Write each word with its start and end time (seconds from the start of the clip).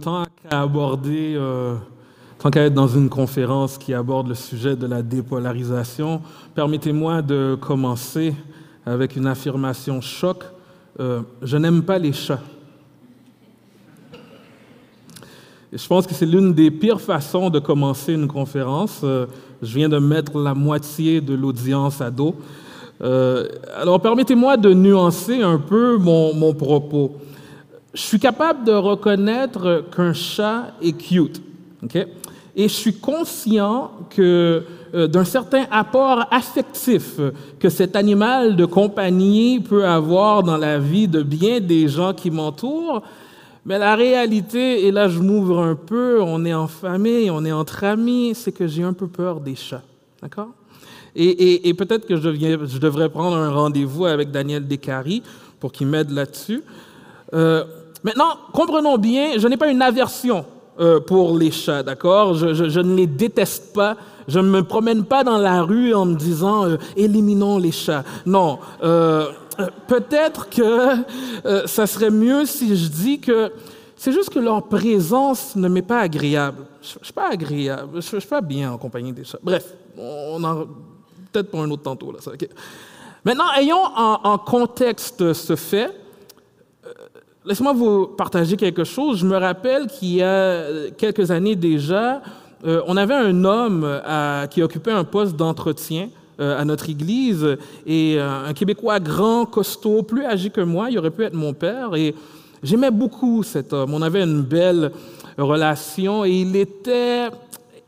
tant 0.00 0.24
qu'à 0.24 0.62
aborder, 0.62 1.34
euh, 1.36 1.76
tant 2.38 2.50
qu'à 2.50 2.62
être 2.62 2.74
dans 2.74 2.88
une 2.88 3.08
conférence 3.08 3.78
qui 3.78 3.94
aborde 3.94 4.28
le 4.28 4.34
sujet 4.34 4.76
de 4.76 4.86
la 4.86 5.02
dépolarisation, 5.02 6.20
permettez-moi 6.54 7.22
de 7.22 7.56
commencer 7.60 8.34
avec 8.84 9.16
une 9.16 9.26
affirmation 9.26 10.00
choc. 10.00 10.44
Euh, 11.00 11.20
je 11.42 11.56
n'aime 11.56 11.82
pas 11.82 11.98
les 11.98 12.12
chats. 12.12 12.40
Je 15.72 15.86
pense 15.86 16.06
que 16.06 16.14
c'est 16.14 16.26
l'une 16.26 16.54
des 16.54 16.70
pires 16.70 17.00
façons 17.00 17.50
de 17.50 17.58
commencer 17.58 18.14
une 18.14 18.28
conférence. 18.28 19.00
Euh, 19.04 19.26
je 19.62 19.74
viens 19.74 19.88
de 19.88 19.98
mettre 19.98 20.38
la 20.38 20.54
moitié 20.54 21.20
de 21.20 21.34
l'audience 21.34 22.00
à 22.00 22.10
dos. 22.10 22.34
alors 23.00 24.00
permettez-moi 24.00 24.56
de 24.56 24.72
nuancer 24.72 25.42
un 25.42 25.58
peu 25.58 25.98
mon 25.98 26.54
propos 26.54 27.16
je 27.96 28.02
suis 28.02 28.18
capable 28.18 28.64
de 28.64 28.72
reconnaître 28.72 29.84
qu'un 29.94 30.12
chat 30.12 30.74
est 30.82 30.92
cute. 30.92 31.40
Et 32.54 32.68
je 32.68 32.74
suis 32.74 32.94
conscient 32.94 33.90
que 34.10 34.64
euh, 34.94 35.06
d'un 35.06 35.24
certain 35.24 35.64
apport 35.70 36.26
affectif 36.30 37.18
que 37.58 37.70
cet 37.70 37.96
animal 37.96 38.54
de 38.54 38.66
compagnie 38.66 39.60
peut 39.60 39.86
avoir 39.86 40.42
dans 40.42 40.58
la 40.58 40.78
vie 40.78 41.08
de 41.08 41.22
bien 41.22 41.60
des 41.60 41.88
gens 41.88 42.12
qui 42.12 42.30
m'entourent. 42.30 43.02
Mais 43.64 43.78
la 43.78 43.96
réalité, 43.96 44.86
et 44.86 44.92
là 44.92 45.08
je 45.08 45.18
m'ouvre 45.18 45.60
un 45.60 45.74
peu, 45.74 46.20
on 46.20 46.44
est 46.44 46.54
en 46.54 46.68
famille, 46.68 47.30
on 47.30 47.44
est 47.46 47.52
entre 47.52 47.84
amis, 47.84 48.34
c'est 48.34 48.52
que 48.52 48.66
j'ai 48.66 48.82
un 48.82 48.92
peu 48.92 49.06
peur 49.06 49.40
des 49.40 49.54
chats. 49.54 49.82
D'accord? 50.20 50.48
Et, 51.18 51.72
peut-être 51.72 52.06
que 52.06 52.16
je, 52.16 52.34
je, 52.66 52.78
devrais 52.78 53.08
prendre 53.08 53.36
un 53.38 53.50
rendez-vous 53.50 54.04
avec 54.04 54.30
Daniel 54.30 54.66
Descaries 54.66 55.22
pour 55.58 55.72
qu'il 55.72 55.86
m'aide 55.86 56.10
là-dessus. 56.10 56.62
Euh, 57.32 57.64
Maintenant, 58.02 58.36
comprenons 58.52 58.98
bien, 58.98 59.38
je 59.38 59.48
n'ai 59.48 59.56
pas 59.56 59.68
une 59.68 59.82
aversion 59.82 60.44
euh, 60.78 61.00
pour 61.00 61.36
les 61.36 61.50
chats, 61.50 61.82
d'accord? 61.82 62.34
Je, 62.34 62.80
ne 62.80 62.94
les 62.94 63.06
déteste 63.06 63.72
pas. 63.72 63.96
Je 64.28 64.38
ne 64.38 64.48
me 64.48 64.62
promène 64.62 65.04
pas 65.04 65.24
dans 65.24 65.38
la 65.38 65.62
rue 65.62 65.94
en 65.94 66.04
me 66.04 66.14
disant 66.14 66.66
euh, 66.66 66.76
éliminons 66.96 67.58
les 67.58 67.72
chats. 67.72 68.04
Non. 68.26 68.58
Euh, 68.82 69.30
peut-être 69.86 70.50
que 70.50 70.96
ça 71.66 71.86
serait 71.86 72.10
mieux 72.10 72.44
si 72.44 72.76
je 72.76 72.88
dis 72.88 73.20
que 73.20 73.50
c'est 73.96 74.12
juste 74.12 74.28
que 74.28 74.38
leur 74.38 74.64
présence 74.64 75.56
ne 75.56 75.68
m'est 75.68 75.80
pas 75.80 76.00
agréable. 76.00 76.66
Je 76.82 76.98
ne 76.98 77.04
suis 77.04 77.14
pas 77.14 77.30
agréable. 77.30 78.02
Je 78.02 78.16
ne 78.16 78.20
suis 78.20 78.28
pas 78.28 78.42
bien 78.42 78.72
en 78.72 78.76
compagnie 78.76 79.12
des 79.12 79.24
chats. 79.24 79.38
Bref, 79.42 79.72
peut-être 81.32 81.50
pour 81.50 81.62
un 81.62 81.70
autre 81.70 81.84
tantôt. 81.84 82.12
Là, 82.12 82.18
Maintenant, 83.24 83.50
ayons 83.56 83.82
en 83.82 84.36
contexte 84.36 85.32
ce 85.32 85.56
fait. 85.56 85.90
Laissez-moi 87.46 87.74
vous 87.74 88.08
partager 88.08 88.56
quelque 88.56 88.82
chose. 88.82 89.18
Je 89.18 89.26
me 89.26 89.36
rappelle 89.36 89.86
qu'il 89.86 90.14
y 90.14 90.22
a 90.22 90.64
quelques 90.98 91.30
années 91.30 91.54
déjà, 91.54 92.20
euh, 92.66 92.82
on 92.88 92.96
avait 92.96 93.14
un 93.14 93.44
homme 93.44 93.84
euh, 93.84 94.46
qui 94.48 94.62
occupait 94.62 94.90
un 94.90 95.04
poste 95.04 95.36
d'entretien 95.36 96.08
euh, 96.40 96.60
à 96.60 96.64
notre 96.64 96.90
église 96.90 97.56
et 97.86 98.18
un 98.18 98.52
Québécois 98.52 98.98
grand, 98.98 99.46
costaud, 99.46 100.02
plus 100.02 100.24
âgé 100.24 100.50
que 100.50 100.60
moi, 100.60 100.90
il 100.90 100.98
aurait 100.98 101.12
pu 101.12 101.22
être 101.22 101.34
mon 101.34 101.52
père 101.52 101.94
et 101.94 102.16
j'aimais 102.64 102.90
beaucoup 102.90 103.44
cet 103.44 103.72
homme. 103.72 103.94
On 103.94 104.02
avait 104.02 104.24
une 104.24 104.42
belle 104.42 104.90
relation 105.38 106.24
et 106.24 106.30
il 106.30 106.56
était 106.56 107.28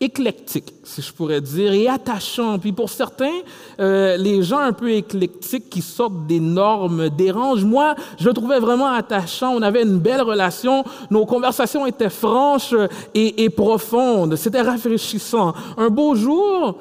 éclectique, 0.00 0.74
si 0.84 1.02
je 1.02 1.12
pourrais 1.12 1.40
dire, 1.40 1.72
et 1.72 1.88
attachant. 1.88 2.58
Puis 2.58 2.72
pour 2.72 2.88
certains, 2.88 3.40
euh, 3.80 4.16
les 4.16 4.42
gens 4.42 4.58
un 4.58 4.72
peu 4.72 4.92
éclectiques 4.92 5.68
qui 5.68 5.82
sortent 5.82 6.26
des 6.26 6.40
normes 6.40 7.08
dérangent. 7.10 7.64
Moi, 7.64 7.94
je 8.18 8.28
le 8.28 8.32
trouvais 8.32 8.60
vraiment 8.60 8.92
attachant. 8.92 9.52
On 9.54 9.62
avait 9.62 9.82
une 9.82 9.98
belle 9.98 10.22
relation. 10.22 10.84
Nos 11.10 11.26
conversations 11.26 11.84
étaient 11.84 12.10
franches 12.10 12.74
et, 13.14 13.50
profondes. 13.50 14.36
C'était 14.36 14.62
rafraîchissant. 14.62 15.52
Un 15.76 15.88
beau 15.88 16.14
jour, 16.14 16.78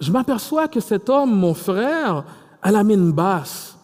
je 0.00 0.12
m'aperçois 0.12 0.68
que 0.68 0.80
cet 0.80 1.08
homme, 1.08 1.34
mon 1.34 1.54
frère, 1.54 2.24
a 2.62 2.70
la 2.70 2.84
mine 2.84 3.10
basse. 3.10 3.76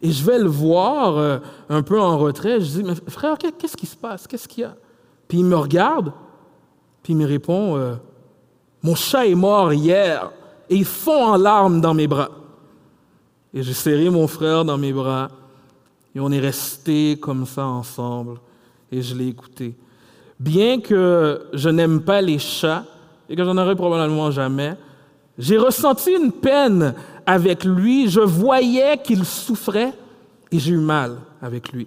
Et 0.00 0.10
je 0.10 0.24
vais 0.24 0.38
le 0.38 0.48
voir 0.48 1.18
euh, 1.18 1.38
un 1.68 1.82
peu 1.82 2.00
en 2.00 2.18
retrait. 2.18 2.60
Je 2.60 2.66
dis, 2.66 2.82
mais 2.84 2.94
frère, 3.08 3.36
qu'est-ce 3.38 3.76
qui 3.76 3.86
se 3.86 3.96
passe? 3.96 4.26
Qu'est-ce 4.26 4.48
qu'il 4.48 4.62
y 4.62 4.64
a? 4.64 4.76
Puis 5.28 5.38
il 5.38 5.44
me 5.44 5.56
regarde, 5.56 6.12
puis 7.02 7.12
il 7.12 7.16
me 7.16 7.26
répond, 7.26 7.76
euh, 7.76 7.94
mon 8.84 8.94
chat 8.94 9.26
est 9.26 9.34
mort 9.34 9.72
hier 9.72 10.30
et 10.68 10.76
il 10.76 10.84
fond 10.84 11.24
en 11.24 11.36
larmes 11.38 11.80
dans 11.80 11.94
mes 11.94 12.06
bras. 12.06 12.28
Et 13.54 13.62
j'ai 13.62 13.72
serré 13.72 14.10
mon 14.10 14.26
frère 14.28 14.64
dans 14.64 14.76
mes 14.76 14.92
bras 14.92 15.30
et 16.14 16.20
on 16.20 16.30
est 16.30 16.38
resté 16.38 17.16
comme 17.18 17.46
ça 17.46 17.64
ensemble 17.64 18.38
et 18.92 19.00
je 19.00 19.14
l'ai 19.14 19.26
écouté. 19.28 19.74
Bien 20.38 20.80
que 20.80 21.46
je 21.54 21.70
n'aime 21.70 22.02
pas 22.02 22.20
les 22.20 22.38
chats 22.38 22.84
et 23.30 23.34
que 23.34 23.42
j'en 23.42 23.56
aurai 23.56 23.74
probablement 23.74 24.30
jamais, 24.30 24.76
j'ai 25.38 25.56
ressenti 25.56 26.10
une 26.10 26.30
peine 26.30 26.94
avec 27.24 27.64
lui. 27.64 28.10
Je 28.10 28.20
voyais 28.20 28.98
qu'il 28.98 29.24
souffrait 29.24 29.94
et 30.52 30.58
j'ai 30.58 30.72
eu 30.72 30.78
mal 30.78 31.16
avec 31.40 31.72
lui. 31.72 31.86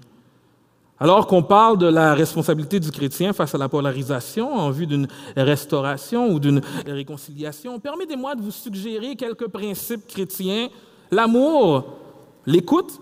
Alors 1.00 1.28
qu'on 1.28 1.44
parle 1.44 1.78
de 1.78 1.86
la 1.86 2.16
responsabilité 2.16 2.80
du 2.80 2.90
chrétien 2.90 3.32
face 3.32 3.54
à 3.54 3.58
la 3.60 3.70
polarisation 3.70 4.52
en 4.52 4.72
vue 4.72 4.88
d'une 4.88 5.08
restauration 5.36 6.30
ou 6.30 6.40
d'une 6.40 6.62
réconciliation, 6.88 7.80
permettez-moi 7.80 8.34
de 8.34 8.42
vous 8.42 8.52
suggérer 8.52 9.16
quelques 9.16 9.48
principes 9.48 10.08
chrétiens. 10.08 10.70
L'amour, 11.12 11.86
l'écoute, 12.48 13.00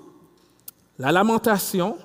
la 0.99 1.13
lamentation, 1.13 1.97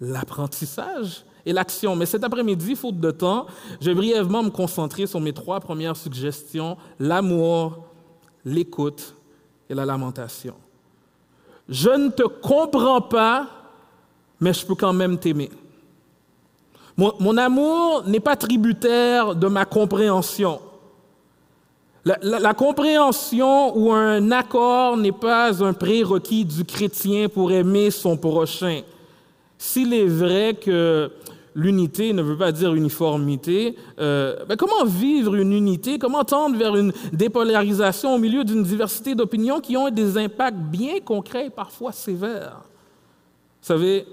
l'apprentissage 0.00 1.24
et 1.44 1.52
l'action. 1.52 1.96
Mais 1.96 2.06
cet 2.06 2.22
après-midi, 2.22 2.76
faute 2.76 3.00
de 3.00 3.10
temps, 3.10 3.46
je 3.80 3.86
vais 3.86 3.94
brièvement 3.94 4.44
me 4.44 4.50
concentrer 4.50 5.06
sur 5.06 5.20
mes 5.20 5.32
trois 5.32 5.58
premières 5.58 5.96
suggestions, 5.96 6.76
l'amour, 7.00 7.84
l'écoute 8.44 9.16
et 9.68 9.74
la 9.74 9.84
lamentation. 9.84 10.54
Je 11.68 11.90
ne 11.90 12.10
te 12.10 12.22
comprends 12.22 13.00
pas 13.00 13.48
mais 14.40 14.52
je 14.52 14.64
peux 14.64 14.74
quand 14.74 14.92
même 14.92 15.18
t'aimer. 15.18 15.50
Mon, 16.96 17.36
amour 17.36 18.04
n'est 18.06 18.20
pas 18.20 18.36
tributaire 18.36 19.34
de 19.34 19.48
ma 19.48 19.64
compréhension. 19.64 20.60
La, 22.04 22.54
compréhension 22.54 23.76
ou 23.76 23.90
un 23.90 24.30
accord 24.30 24.96
n'est 24.96 25.10
pas 25.10 25.64
un 25.64 25.72
prérequis 25.72 26.44
du 26.44 26.64
chrétien 26.64 27.28
pour 27.28 27.50
aimer 27.50 27.90
son 27.90 28.16
prochain. 28.16 28.82
S'il 29.56 29.92
est 29.94 30.06
vrai 30.06 30.54
que 30.54 31.10
l'unité 31.54 32.12
ne 32.12 32.20
veut 32.22 32.36
pas 32.36 32.52
dire 32.52 32.74
uniformité, 32.74 33.74
euh, 33.98 34.44
ben 34.46 34.56
comment 34.56 34.84
vivre 34.84 35.34
une 35.34 35.52
unité, 35.52 35.98
comment 35.98 36.24
tendre 36.24 36.58
vers 36.58 36.76
une 36.76 36.92
dépolarisation 37.12 38.14
au 38.14 38.18
milieu 38.18 38.44
d'une 38.44 38.62
diversité 38.62 39.14
d'opinions 39.14 39.60
qui 39.60 39.76
ont 39.76 39.88
des 39.88 40.18
impacts 40.18 40.58
bien 40.58 41.00
concrets 41.00 41.46
et 41.46 41.50
parfois 41.50 41.92
sévères? 41.92 42.60
Vous 43.62 43.66
savez, 43.66 44.04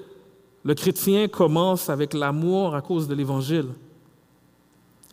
le 0.64 0.76
chrétien 0.76 1.28
commence 1.28 1.90
avec 1.90 2.14
l'amour 2.14 2.76
à 2.76 2.82
cause 2.82 3.08
de 3.08 3.16
l'Évangile. 3.16 3.68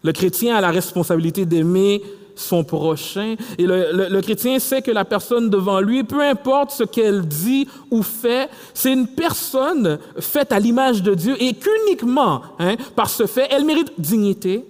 Le 0.02 0.12
chrétien 0.12 0.56
a 0.56 0.60
la 0.60 0.70
responsabilité 0.70 1.44
d'aimer 1.44 2.02
son 2.38 2.64
prochain. 2.64 3.34
Et 3.58 3.66
le, 3.66 4.20
chrétien 4.20 4.58
sait 4.58 4.82
que 4.82 4.90
la 4.90 5.04
personne 5.04 5.50
devant 5.50 5.80
lui, 5.80 6.04
peu 6.04 6.20
importe 6.20 6.70
ce 6.70 6.84
qu'elle 6.84 7.26
dit 7.26 7.66
ou 7.90 8.02
fait, 8.02 8.48
c'est 8.74 8.92
une 8.92 9.08
personne 9.08 9.98
faite 10.20 10.52
à 10.52 10.58
l'image 10.58 11.02
de 11.02 11.14
Dieu 11.14 11.36
et 11.42 11.54
qu'uniquement 11.54 12.42
hein, 12.58 12.76
par 12.94 13.10
ce 13.10 13.26
fait, 13.26 13.48
elle 13.50 13.64
mérite 13.64 13.92
dignité, 13.98 14.64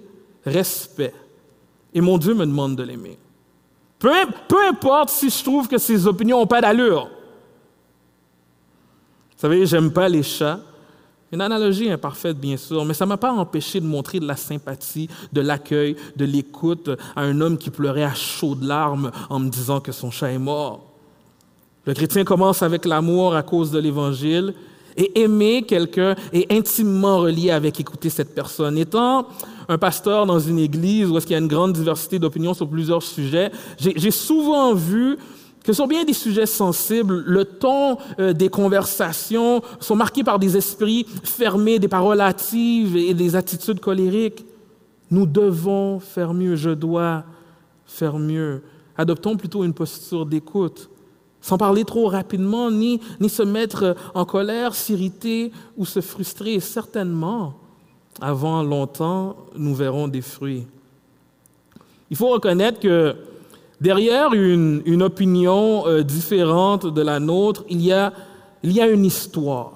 respect. 0.44 1.12
Et 1.92 2.00
mon 2.00 2.18
Dieu 2.18 2.34
me 2.34 2.46
demande 2.46 2.76
de 2.76 2.82
l'aimer. 2.82 3.18
Peu, 3.98 4.10
peu 4.46 4.66
importe 4.68 5.10
si 5.10 5.28
je 5.28 5.42
trouve 5.42 5.68
que 5.68 5.78
ses 5.78 6.06
opinions 6.06 6.38
n'ont 6.38 6.46
pas 6.46 6.60
d'allure. 6.60 7.10
Vous 9.38 9.42
savez, 9.42 9.66
j'aime 9.66 9.92
pas 9.92 10.08
les 10.08 10.24
chats. 10.24 10.58
Une 11.30 11.40
analogie 11.40 11.88
imparfaite, 11.88 12.36
bien 12.36 12.56
sûr, 12.56 12.84
mais 12.84 12.92
ça 12.92 13.04
ne 13.04 13.10
m'a 13.10 13.16
pas 13.16 13.30
empêché 13.30 13.78
de 13.78 13.86
montrer 13.86 14.18
de 14.18 14.26
la 14.26 14.34
sympathie, 14.34 15.08
de 15.32 15.40
l'accueil, 15.40 15.94
de 16.16 16.24
l'écoute 16.24 16.90
à 17.14 17.20
un 17.20 17.40
homme 17.40 17.56
qui 17.56 17.70
pleurait 17.70 18.02
à 18.02 18.14
chaudes 18.14 18.64
larmes 18.64 19.12
en 19.30 19.38
me 19.38 19.48
disant 19.48 19.78
que 19.78 19.92
son 19.92 20.10
chat 20.10 20.32
est 20.32 20.38
mort. 20.38 20.90
Le 21.84 21.94
chrétien 21.94 22.24
commence 22.24 22.64
avec 22.64 22.84
l'amour 22.84 23.36
à 23.36 23.44
cause 23.44 23.70
de 23.70 23.78
l'Évangile, 23.78 24.54
et 24.96 25.20
aimer 25.20 25.62
quelqu'un 25.62 26.16
est 26.32 26.52
intimement 26.52 27.18
relié 27.18 27.52
avec 27.52 27.78
écouter 27.78 28.10
cette 28.10 28.34
personne. 28.34 28.76
Étant 28.76 29.28
un 29.68 29.78
pasteur 29.78 30.26
dans 30.26 30.40
une 30.40 30.58
église 30.58 31.08
où 31.08 31.16
il 31.16 31.30
y 31.30 31.34
a 31.36 31.38
une 31.38 31.46
grande 31.46 31.74
diversité 31.74 32.18
d'opinions 32.18 32.54
sur 32.54 32.68
plusieurs 32.68 33.04
sujets, 33.04 33.52
j'ai 33.78 34.10
souvent 34.10 34.74
vu 34.74 35.16
que 35.68 35.74
sur 35.74 35.86
bien 35.86 36.02
des 36.06 36.14
sujets 36.14 36.46
sensibles, 36.46 37.22
le 37.26 37.44
ton 37.44 37.98
euh, 38.18 38.32
des 38.32 38.48
conversations 38.48 39.60
sont 39.80 39.96
marqués 39.96 40.24
par 40.24 40.38
des 40.38 40.56
esprits 40.56 41.04
fermés, 41.22 41.78
des 41.78 41.88
paroles 41.88 42.22
hâtives 42.22 42.96
et 42.96 43.12
des 43.12 43.36
attitudes 43.36 43.78
colériques. 43.78 44.46
Nous 45.10 45.26
devons 45.26 46.00
faire 46.00 46.32
mieux, 46.32 46.56
je 46.56 46.70
dois 46.70 47.24
faire 47.84 48.18
mieux. 48.18 48.62
Adoptons 48.96 49.36
plutôt 49.36 49.62
une 49.62 49.74
posture 49.74 50.24
d'écoute, 50.24 50.88
sans 51.42 51.58
parler 51.58 51.84
trop 51.84 52.06
rapidement, 52.06 52.70
ni, 52.70 53.02
ni 53.20 53.28
se 53.28 53.42
mettre 53.42 53.94
en 54.14 54.24
colère, 54.24 54.74
s'irriter 54.74 55.52
ou 55.76 55.84
se 55.84 56.00
frustrer. 56.00 56.60
certainement, 56.60 57.52
avant 58.22 58.62
longtemps, 58.62 59.36
nous 59.54 59.74
verrons 59.74 60.08
des 60.08 60.22
fruits. 60.22 60.66
Il 62.10 62.16
faut 62.16 62.28
reconnaître 62.28 62.80
que 62.80 63.16
derrière 63.80 64.32
une, 64.32 65.02
opinion 65.02 65.86
euh, 65.86 66.02
différente 66.02 66.86
de 66.86 67.02
la 67.02 67.20
nôtre, 67.20 67.64
il 67.68 67.80
y, 67.82 67.92
a, 67.92 68.12
il 68.62 68.72
y 68.72 68.80
a 68.80 68.88
une 68.88 69.04
histoire. 69.04 69.72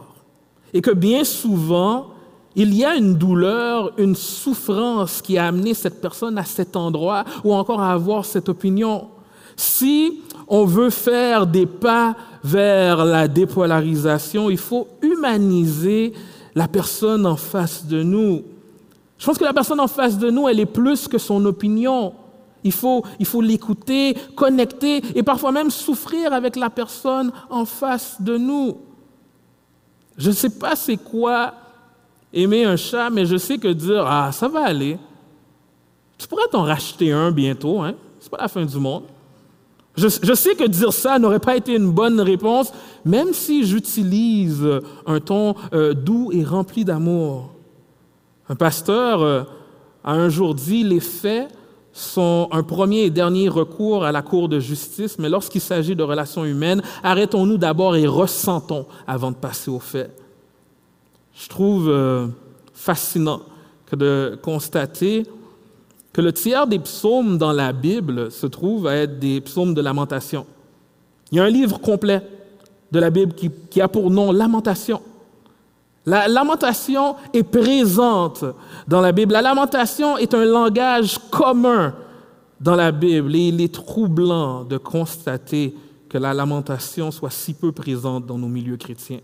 Et 0.75 0.81
que 0.81 0.91
bien 0.91 1.25
souvent, 1.25 2.09
il 2.55 2.75
y 2.75 2.85
a 2.85 2.97
une 2.97 3.15
douleur, 3.15 3.93
une 3.99 4.15
souffrance 4.15 5.23
qui 5.23 5.39
a 5.39 5.47
amené 5.47 5.75
cette 5.75 6.01
personne 6.01 6.37
à 6.39 6.45
cet 6.45 6.77
endroit 6.77 7.25
ou 7.45 7.55
encore 7.55 7.81
à 7.81 7.93
avoir 7.93 8.25
cette 8.25 8.49
opinion. 8.49 9.09
Si 9.57 10.21
on 10.49 10.65
veut 10.65 10.91
faire 10.91 11.47
des 11.47 11.67
pas 11.67 12.17
vers 12.43 13.05
la 13.05 13.29
dépolarisation, 13.29 14.51
il 14.51 14.59
faut 14.59 14.89
humaniser 15.03 16.13
la 16.55 16.69
personne 16.69 17.27
en 17.27 17.37
face 17.37 17.87
de 17.87 18.03
nous. 18.03 18.43
Je 19.19 19.27
pense 19.27 19.39
que 19.39 19.45
la 19.45 19.53
personne 19.53 19.81
en 19.81 19.89
face 19.89 20.19
de 20.19 20.31
nous, 20.31 20.49
elle 20.49 20.61
est 20.61 20.67
plus 20.67 21.07
que 21.07 21.19
son 21.19 21.45
opinion. 21.45 22.13
Il 22.65 22.73
faut, 22.73 23.05
il 23.19 23.27
faut 23.27 23.41
l'écouter, 23.41 24.17
connecter 24.37 25.03
et 25.15 25.23
parfois 25.23 25.53
même 25.53 25.71
souffrir 25.71 26.33
avec 26.33 26.57
la 26.57 26.71
personne 26.71 27.33
en 27.51 27.65
face 27.65 28.21
de 28.21 28.37
nous. 28.37 28.79
Je 30.17 30.31
ne 30.31 30.35
sais 30.35 30.51
pas 30.51 30.77
c'est 30.77 30.97
quoi 30.97 31.55
aimer 32.33 32.65
un 32.65 32.77
chat, 32.77 33.11
mais 33.11 33.27
je 33.27 33.37
sais 33.37 33.59
que 33.59 33.69
dire 33.69 34.07
Ah, 34.07 34.31
ça 34.33 34.49
va 34.49 34.65
aller. 34.65 34.99
Tu 36.19 36.29
pourrais 36.29 36.49
t'en 36.51 36.63
racheter 36.63 37.13
un 37.13 37.31
bientôt, 37.33 37.81
hein? 37.81 37.95
C'est 38.21 38.31
pas 38.31 38.39
la 38.39 38.49
fin 38.49 38.65
du 38.65 38.77
monde. 38.79 39.05
Je, 39.95 40.09
sais 40.09 40.55
que 40.55 40.67
dire 40.67 40.93
ça 40.93 41.19
n'aurait 41.19 41.39
pas 41.39 41.57
été 41.57 41.75
une 41.75 41.91
bonne 41.91 42.21
réponse, 42.21 42.73
même 43.05 43.35
si 43.35 43.67
j'utilise 43.67 44.67
un 45.07 45.21
ton 45.21 45.55
euh, 45.75 45.93
doux 45.93 46.31
et 46.33 46.45
rempli 46.45 46.85
d'amour. 46.85 47.51
Un 48.49 48.55
pasteur 48.55 49.21
euh, 49.21 49.43
a 50.03 50.13
un 50.13 50.31
jour 50.31 50.55
dit 50.55 50.83
Les 50.83 51.01
faits 51.01 51.49
sont 51.93 52.49
un 52.53 52.63
premier 52.63 53.03
et 53.03 53.11
dernier 53.11 53.49
recours 53.49 54.05
à 54.05 54.13
la 54.13 54.23
Cour 54.23 54.49
de 54.49 54.59
justice, 54.59 55.19
mais 55.19 55.29
lorsqu'il 55.29 55.61
s'agit 55.61 55.95
de 55.95 56.03
relations 56.03 56.45
humaines, 56.45 56.83
arrêtons-nous 57.03 57.59
d'abord 57.59 57.97
et 57.97 58.07
ressentons 58.07 58.87
avant 59.07 59.31
de 59.31 59.37
passer 59.37 59.71
aux 59.71 59.79
faits. 59.79 60.11
Je 61.35 61.49
trouve 61.49 61.89
euh, 61.89 62.29
fascinant 62.73 63.43
que 63.87 63.97
de 63.97 64.39
constater 64.43 65.25
que 66.13 66.21
le 66.21 66.33
tiers 66.33 66.67
des 66.67 66.79
psaumes 66.79 67.39
dans 67.39 67.53
la 67.53 67.73
Bible 67.73 68.31
se 68.31 68.47
trouve 68.47 68.87
à 68.87 68.97
être 68.97 69.19
des 69.19 69.41
psaumes 69.41 69.75
de 69.75 69.81
lamentation. 69.81 70.47
Il 71.31 71.39
y 71.39 71.41
a 71.41 71.45
un 71.45 71.51
livre 71.51 71.81
complet 71.81 72.23
de 72.91 72.99
la 72.99 73.11
Bible 73.11 73.35
qui, 73.35 73.51
qui 73.71 73.81
a 73.81 73.89
pour 73.89 74.11
nom 74.11 74.33
Lamentation. 74.33 75.01
La 76.05 76.27
lamentation 76.27 77.17
est 77.33 77.45
présente 77.45 78.45
dans 78.89 79.01
la 79.01 79.13
Bible. 79.13 79.33
La 79.33 79.43
lamentation 79.43 80.19
est 80.19 80.35
un 80.35 80.45
langage 80.45 81.19
commun 81.31 81.95
dans 82.61 82.75
la 82.75 82.91
Bible 82.91 83.35
et 83.37 83.49
il 83.49 83.61
est 83.61 83.73
troublant 83.73 84.65
de 84.65 84.79
constater 84.79 85.75
que 86.09 86.19
la 86.19 86.35
lamentation 86.35 87.11
soit 87.11 87.31
si 87.31 87.55
peu 87.55 87.73
présente 87.73 88.27
dans 88.27 88.39
nos 88.39 88.49
milieux 88.49 88.77
chrétiens. 88.77 89.21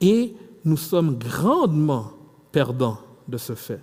Et 0.00 0.34
nous 0.64 0.76
sommes 0.76 1.18
grandement 1.18 2.12
perdants 2.52 2.98
de 3.26 3.38
ce 3.38 3.54
fait. 3.54 3.82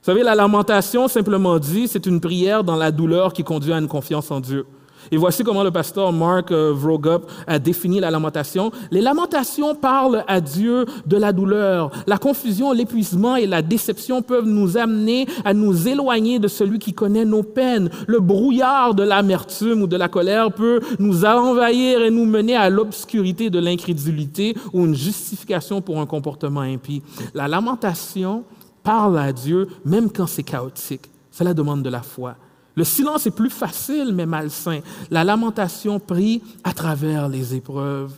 Vous 0.00 0.12
savez, 0.12 0.22
la 0.22 0.34
lamentation, 0.34 1.08
simplement 1.08 1.58
dit, 1.58 1.88
c'est 1.88 2.06
une 2.06 2.20
prière 2.20 2.64
dans 2.64 2.76
la 2.76 2.90
douleur 2.90 3.32
qui 3.32 3.44
conduit 3.44 3.72
à 3.72 3.78
une 3.78 3.88
confiance 3.88 4.30
en 4.30 4.40
Dieu. 4.40 4.66
Et 5.10 5.16
voici 5.16 5.44
comment 5.44 5.62
le 5.62 5.70
pasteur 5.70 6.12
Mark 6.12 6.50
euh, 6.50 6.72
Vrogup 6.74 7.30
a 7.46 7.58
défini 7.58 8.00
la 8.00 8.10
lamentation. 8.10 8.70
Les 8.90 9.00
lamentations 9.00 9.74
parlent 9.74 10.24
à 10.26 10.40
Dieu 10.40 10.86
de 11.06 11.16
la 11.16 11.32
douleur. 11.32 11.90
La 12.06 12.18
confusion, 12.18 12.72
l'épuisement 12.72 13.36
et 13.36 13.46
la 13.46 13.62
déception 13.62 14.22
peuvent 14.22 14.46
nous 14.46 14.76
amener 14.76 15.26
à 15.44 15.54
nous 15.54 15.88
éloigner 15.88 16.38
de 16.38 16.48
celui 16.48 16.78
qui 16.78 16.92
connaît 16.92 17.24
nos 17.24 17.42
peines. 17.42 17.90
Le 18.06 18.20
brouillard 18.20 18.94
de 18.94 19.02
l'amertume 19.02 19.82
ou 19.82 19.86
de 19.86 19.96
la 19.96 20.08
colère 20.08 20.52
peut 20.52 20.80
nous 20.98 21.24
envahir 21.24 22.02
et 22.02 22.10
nous 22.10 22.24
mener 22.24 22.56
à 22.56 22.70
l'obscurité 22.70 23.50
de 23.50 23.58
l'incrédulité 23.58 24.54
ou 24.72 24.84
une 24.84 24.94
justification 24.94 25.80
pour 25.80 26.00
un 26.00 26.06
comportement 26.06 26.60
impie. 26.60 27.02
La 27.34 27.48
lamentation 27.48 28.44
parle 28.82 29.18
à 29.18 29.32
Dieu 29.32 29.68
même 29.84 30.10
quand 30.10 30.26
c'est 30.26 30.42
chaotique. 30.42 31.10
Cela 31.30 31.54
demande 31.54 31.82
de 31.82 31.90
la 31.90 32.02
foi. 32.02 32.36
Le 32.78 32.84
silence 32.84 33.26
est 33.26 33.32
plus 33.32 33.50
facile 33.50 34.12
mais 34.14 34.24
malsain. 34.24 34.82
La 35.10 35.24
lamentation 35.24 35.98
prie 35.98 36.40
à 36.62 36.72
travers 36.72 37.28
les 37.28 37.56
épreuves. 37.56 38.12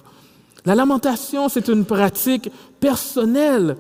La 0.66 0.74
lamentation, 0.74 1.48
c'est 1.48 1.68
une 1.68 1.86
pratique 1.86 2.50
personnelle, 2.78 3.78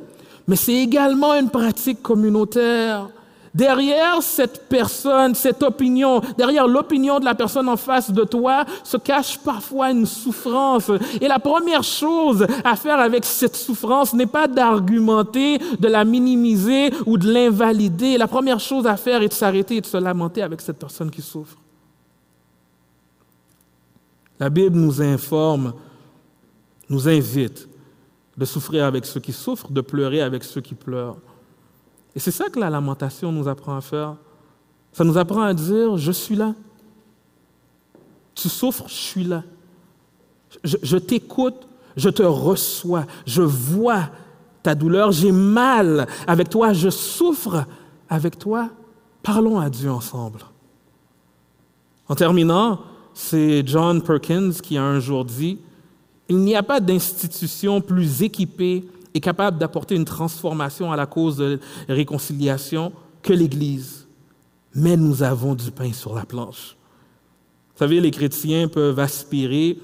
mais 0.48 0.56
c'est 0.56 0.76
également 0.76 1.34
une 1.34 1.50
pratique 1.50 2.00
communautaire. 2.00 3.10
Derrière 3.52 4.22
cette 4.22 4.68
personne, 4.68 5.34
cette 5.34 5.62
opinion, 5.64 6.20
derrière 6.38 6.68
l'opinion 6.68 7.18
de 7.18 7.24
la 7.24 7.34
personne 7.34 7.68
en 7.68 7.76
face 7.76 8.12
de 8.12 8.22
toi, 8.22 8.64
se 8.84 8.96
cache 8.96 9.38
parfois 9.38 9.90
une 9.90 10.06
souffrance. 10.06 10.90
Et 11.20 11.26
la 11.26 11.40
première 11.40 11.82
chose 11.82 12.46
à 12.62 12.76
faire 12.76 13.00
avec 13.00 13.24
cette 13.24 13.56
souffrance 13.56 14.14
n'est 14.14 14.26
pas 14.26 14.46
d'argumenter, 14.46 15.58
de 15.58 15.88
la 15.88 16.04
minimiser 16.04 16.90
ou 17.06 17.18
de 17.18 17.32
l'invalider. 17.32 18.18
La 18.18 18.28
première 18.28 18.60
chose 18.60 18.86
à 18.86 18.96
faire 18.96 19.20
est 19.22 19.28
de 19.28 19.34
s'arrêter 19.34 19.76
et 19.76 19.80
de 19.80 19.86
se 19.86 19.96
lamenter 19.96 20.42
avec 20.42 20.60
cette 20.60 20.78
personne 20.78 21.10
qui 21.10 21.22
souffre. 21.22 21.56
La 24.38 24.48
Bible 24.48 24.76
nous 24.76 25.02
informe, 25.02 25.74
nous 26.88 27.08
invite 27.08 27.68
de 28.38 28.44
souffrir 28.44 28.84
avec 28.84 29.04
ceux 29.04 29.20
qui 29.20 29.32
souffrent, 29.32 29.70
de 29.70 29.80
pleurer 29.80 30.22
avec 30.22 30.44
ceux 30.44 30.60
qui 30.60 30.74
pleurent. 30.74 31.18
Et 32.14 32.18
c'est 32.18 32.30
ça 32.30 32.48
que 32.48 32.58
la 32.58 32.70
lamentation 32.70 33.32
nous 33.32 33.48
apprend 33.48 33.76
à 33.76 33.80
faire. 33.80 34.16
Ça 34.92 35.04
nous 35.04 35.16
apprend 35.16 35.42
à 35.42 35.54
dire, 35.54 35.96
je 35.96 36.12
suis 36.12 36.36
là. 36.36 36.54
Tu 38.34 38.48
souffres, 38.48 38.88
je 38.88 38.94
suis 38.94 39.24
là. 39.24 39.42
Je, 40.64 40.96
t'écoute, 40.96 41.68
je 41.96 42.08
te 42.08 42.24
reçois, 42.24 43.06
je 43.24 43.42
vois 43.42 44.10
ta 44.62 44.74
douleur, 44.74 45.12
j'ai 45.12 45.30
mal 45.30 46.08
avec 46.26 46.48
toi, 46.48 46.72
je 46.72 46.90
souffre 46.90 47.64
avec 48.08 48.38
toi. 48.38 48.68
Parlons 49.22 49.60
à 49.60 49.70
Dieu 49.70 49.90
ensemble. 49.90 50.40
En 52.08 52.16
terminant, 52.16 52.80
c'est 53.14 53.62
John 53.64 54.02
Perkins 54.02 54.50
qui 54.60 54.76
a 54.76 54.82
un 54.82 54.98
jour 54.98 55.24
dit, 55.24 55.58
il 56.28 56.38
n'y 56.38 56.56
a 56.56 56.62
pas 56.62 56.80
d'institution 56.80 57.80
plus 57.80 58.22
équipée 58.22 58.84
est 59.14 59.20
capable 59.20 59.58
d'apporter 59.58 59.94
une 59.94 60.04
transformation 60.04 60.92
à 60.92 60.96
la 60.96 61.06
cause 61.06 61.36
de 61.36 61.60
réconciliation 61.88 62.92
que 63.22 63.32
l'Église. 63.32 64.06
Mais 64.74 64.96
nous 64.96 65.22
avons 65.22 65.54
du 65.54 65.70
pain 65.70 65.92
sur 65.92 66.14
la 66.14 66.24
planche. 66.24 66.76
Vous 67.74 67.78
savez, 67.78 68.00
les 68.00 68.10
chrétiens 68.10 68.68
peuvent 68.68 68.98
aspirer 68.98 69.78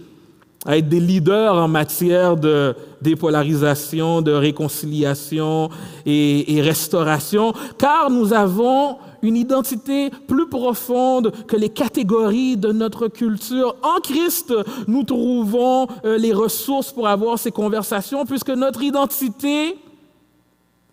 à 0.66 0.76
être 0.76 0.88
des 0.88 1.00
leaders 1.00 1.54
en 1.54 1.68
matière 1.68 2.37
de 2.37 2.75
dépolarisation, 3.00 4.21
de 4.21 4.33
réconciliation 4.33 5.71
et, 6.04 6.61
restauration, 6.61 7.52
car 7.78 8.11
nous 8.11 8.33
avons 8.33 8.99
une 9.23 9.37
identité 9.37 10.11
plus 10.28 10.49
profonde 10.49 11.32
que 11.46 11.56
les 11.56 11.68
catégories 11.68 12.56
de 12.56 12.73
notre 12.73 13.08
culture. 13.08 13.76
En 13.82 14.00
Christ, 14.00 14.54
nous 14.87 15.04
trouvons 15.04 15.88
euh, 16.04 16.18
les 16.18 16.32
ressources 16.32 16.92
pour 16.92 17.08
avoir 17.08 17.38
ces 17.38 17.52
conversations, 17.52 18.25
puisque 18.25 18.50
notre 18.50 18.82
identité 18.82 19.76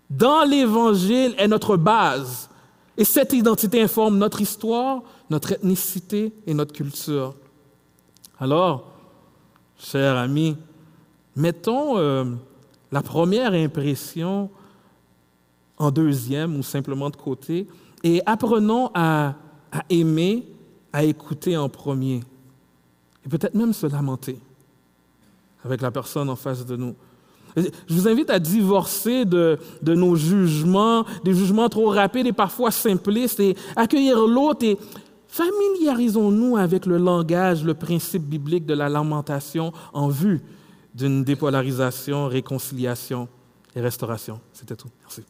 dans 0.09 0.43
l'Évangile 0.43 1.33
est 1.37 1.47
notre 1.47 1.77
base. 1.77 2.49
Et 2.97 3.05
cette 3.05 3.33
identité 3.33 3.81
informe 3.81 4.17
notre 4.17 4.41
histoire, 4.41 5.01
notre 5.29 5.53
ethnicité 5.53 6.31
et 6.45 6.53
notre 6.53 6.73
culture. 6.73 7.33
Alors, 8.39 8.91
chers 9.77 10.15
amis, 10.17 10.55
mettons 11.35 11.97
euh, 11.97 12.25
la 12.91 13.01
première 13.01 13.53
impression 13.53 14.49
en 15.77 15.91
deuxième 15.91 16.55
ou 16.55 16.63
simplement 16.63 17.09
de 17.09 17.15
côté 17.15 17.67
et 18.03 18.21
apprenons 18.25 18.91
à, 18.93 19.35
aimer, 19.89 20.45
à 20.91 21.03
écouter 21.03 21.57
en 21.57 21.69
premier. 21.69 22.21
Et 23.25 23.29
peut-être 23.29 23.55
même 23.55 23.73
se 23.73 23.87
lamenter 23.87 24.37
avec 25.63 25.81
la 25.81 25.91
personne 25.91 26.29
en 26.29 26.35
face 26.35 26.65
de 26.65 26.75
nous. 26.75 26.95
Je 27.55 27.93
vous 27.93 28.07
invite 28.07 28.29
à 28.29 28.39
divorcer 28.39 29.25
de, 29.25 29.57
de, 29.81 29.93
nos 29.93 30.15
jugements, 30.15 31.05
des 31.23 31.33
jugements 31.33 31.69
trop 31.69 31.89
rapides 31.89 32.27
et 32.27 32.33
parfois 32.33 32.71
simplistes, 32.71 33.39
et 33.39 33.55
accueillir 33.75 34.27
l'autre 34.27 34.65
et 34.65 34.77
familiarisons-nous 35.27 36.57
avec 36.57 36.85
le 36.85 36.97
langage, 36.97 37.63
le 37.63 37.73
principe 37.73 38.23
biblique 38.23 38.65
de 38.65 38.73
la 38.73 38.89
lamentation 38.89 39.71
en 39.93 40.07
vue 40.07 40.41
d'une 40.93 41.23
dépolarisation, 41.23 42.27
réconciliation 42.27 43.27
et 43.75 43.81
restauration. 43.81 44.39
C'était 44.51 44.75
tout. 44.75 44.89
Merci. 45.01 45.23